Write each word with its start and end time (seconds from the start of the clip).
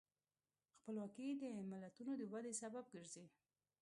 خپلواکي 0.77 1.27
د 1.41 1.43
ملتونو 1.71 2.11
د 2.17 2.21
ودې 2.31 2.53
سبب 2.61 2.85
ګرځي. 2.93 3.25